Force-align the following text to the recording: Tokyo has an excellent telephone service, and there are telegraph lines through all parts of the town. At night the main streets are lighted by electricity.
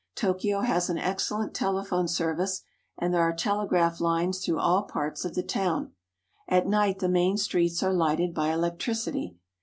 Tokyo 0.15 0.61
has 0.61 0.89
an 0.89 0.97
excellent 0.97 1.53
telephone 1.53 2.07
service, 2.07 2.63
and 2.97 3.13
there 3.13 3.21
are 3.21 3.31
telegraph 3.35 3.99
lines 4.01 4.43
through 4.43 4.57
all 4.57 4.81
parts 4.81 5.25
of 5.25 5.35
the 5.35 5.43
town. 5.43 5.91
At 6.47 6.65
night 6.65 6.97
the 6.97 7.07
main 7.07 7.37
streets 7.37 7.83
are 7.83 7.93
lighted 7.93 8.33
by 8.33 8.49
electricity. 8.51 9.35